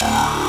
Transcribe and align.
Let's 0.00 0.47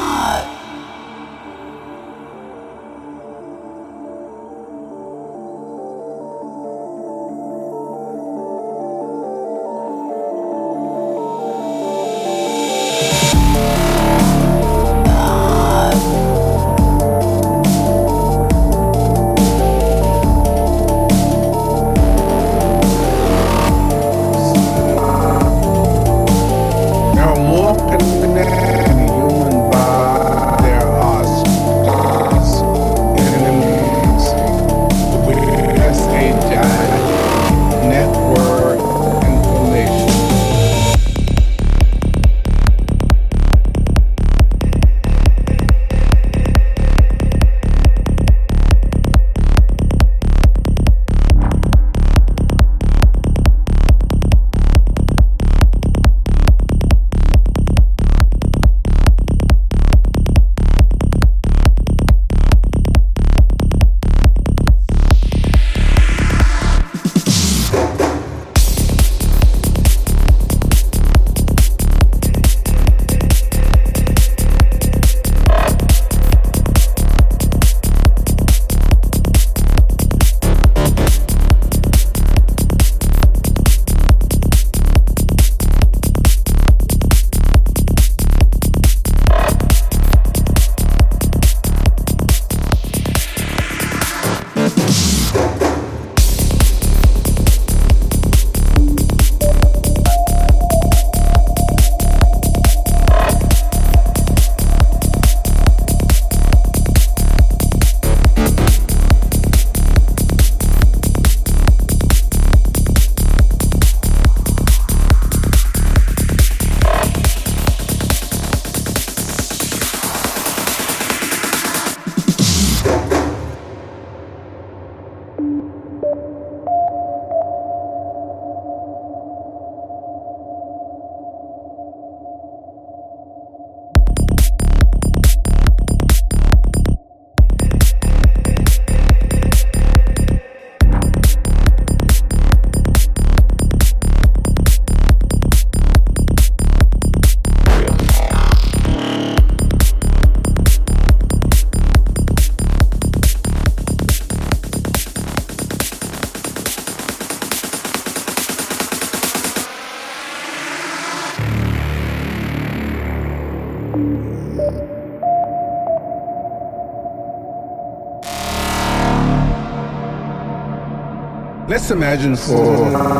imagine 171.91 172.35
for 172.35 173.18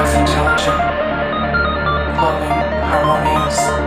self-intelligent, 0.00 0.78
loving, 2.16 2.60
harmonious. 2.88 3.79